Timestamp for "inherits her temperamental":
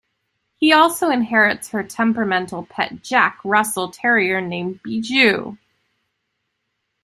1.11-2.65